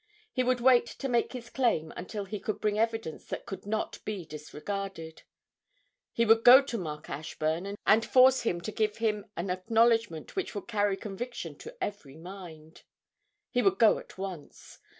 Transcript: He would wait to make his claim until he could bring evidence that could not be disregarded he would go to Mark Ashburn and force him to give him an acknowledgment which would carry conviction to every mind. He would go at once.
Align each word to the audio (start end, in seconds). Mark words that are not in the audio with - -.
He 0.33 0.41
would 0.43 0.59
wait 0.59 0.87
to 0.87 1.07
make 1.07 1.33
his 1.33 1.51
claim 1.51 1.93
until 1.95 2.25
he 2.25 2.39
could 2.39 2.59
bring 2.59 2.79
evidence 2.79 3.25
that 3.27 3.45
could 3.45 3.67
not 3.67 4.03
be 4.03 4.25
disregarded 4.25 5.21
he 6.11 6.25
would 6.25 6.43
go 6.43 6.63
to 6.63 6.77
Mark 6.79 7.07
Ashburn 7.07 7.75
and 7.85 8.03
force 8.03 8.41
him 8.41 8.61
to 8.61 8.71
give 8.71 8.97
him 8.97 9.29
an 9.37 9.51
acknowledgment 9.51 10.35
which 10.35 10.55
would 10.55 10.67
carry 10.67 10.97
conviction 10.97 11.55
to 11.59 11.77
every 11.79 12.17
mind. 12.17 12.81
He 13.51 13.61
would 13.61 13.77
go 13.77 13.99
at 13.99 14.17
once. 14.17 14.79